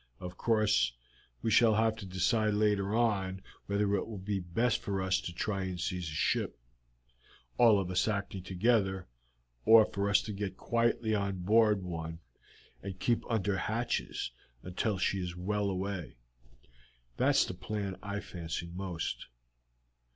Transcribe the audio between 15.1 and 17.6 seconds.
is well away. That is the